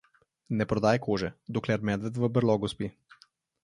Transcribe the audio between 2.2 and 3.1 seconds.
v brlogu spi.